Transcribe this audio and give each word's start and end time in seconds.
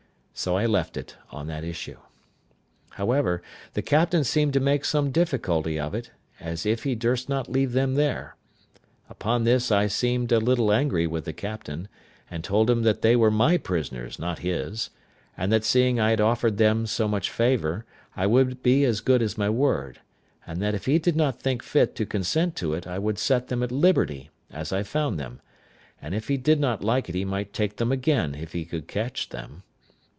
So 0.33 0.57
I 0.57 0.65
left 0.65 0.97
it 0.97 1.17
on 1.29 1.45
that 1.47 1.63
issue. 1.63 1.97
However, 2.91 3.43
the 3.73 3.83
captain 3.83 4.23
seemed 4.23 4.53
to 4.53 4.59
make 4.59 4.85
some 4.85 5.11
difficulty 5.11 5.79
of 5.79 5.93
it, 5.93 6.09
as 6.39 6.65
if 6.65 6.81
he 6.81 6.95
durst 6.95 7.29
not 7.29 7.51
leave 7.51 7.73
them 7.73 7.93
there. 7.93 8.35
Upon 9.07 9.43
this 9.43 9.71
I 9.71 9.85
seemed 9.85 10.31
a 10.31 10.39
little 10.39 10.71
angry 10.71 11.05
with 11.05 11.25
the 11.25 11.33
captain, 11.33 11.89
and 12.31 12.43
told 12.43 12.71
him 12.71 12.81
that 12.81 13.03
they 13.03 13.15
were 13.15 13.29
my 13.29 13.57
prisoners, 13.59 14.17
not 14.17 14.39
his; 14.39 14.89
and 15.37 15.51
that 15.51 15.63
seeing 15.63 15.99
I 15.99 16.09
had 16.09 16.21
offered 16.21 16.57
them 16.57 16.87
so 16.87 17.07
much 17.07 17.29
favour, 17.29 17.85
I 18.15 18.25
would 18.25 18.63
be 18.63 18.83
as 18.83 18.99
good 19.01 19.21
as 19.21 19.37
my 19.37 19.49
word; 19.49 19.99
and 20.47 20.59
that 20.63 20.73
if 20.73 20.85
he 20.87 20.97
did 20.97 21.15
not 21.17 21.39
think 21.39 21.61
fit 21.61 21.93
to 21.97 22.05
consent 22.05 22.55
to 22.55 22.73
it 22.73 22.87
I 22.87 22.97
would 22.97 23.19
set 23.19 23.49
them 23.49 23.61
at 23.61 23.71
liberty, 23.71 24.31
as 24.49 24.73
I 24.73 24.81
found 24.81 25.19
them: 25.19 25.39
and 26.01 26.15
if 26.15 26.29
he 26.29 26.37
did 26.37 26.59
not 26.59 26.83
like 26.83 27.09
it 27.09 27.15
he 27.15 27.25
might 27.25 27.53
take 27.53 27.75
them 27.77 27.91
again 27.91 28.33
if 28.33 28.53
he 28.53 28.65
could 28.65 28.87
catch 28.87 29.29
them. 29.29 29.61